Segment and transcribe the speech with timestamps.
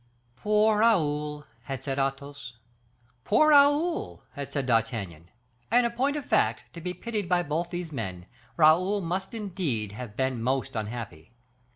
[0.35, 2.55] "Poor Raoul!" had said Athos.
[3.23, 5.29] "Poor Raoul!" had said D'Artagnan:
[5.69, 8.25] and, in point of fact, to be pitied by both these men,
[8.57, 11.33] Raoul must indeed have been most unhappy.